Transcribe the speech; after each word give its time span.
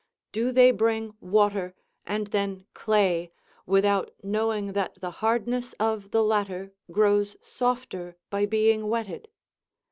Do 0.31 0.51
they 0.51 0.71
bring 0.71 1.13
water, 1.19 1.75
and 2.07 2.25
then 2.25 2.65
clay, 2.73 3.31
without 3.67 4.09
knowing 4.23 4.73
that 4.73 4.99
the 4.99 5.11
hardness 5.11 5.73
of 5.73 6.09
the 6.09 6.23
latter 6.23 6.71
grows 6.89 7.37
softer 7.43 8.17
by 8.31 8.47
being 8.47 8.87
wetted? 8.87 9.27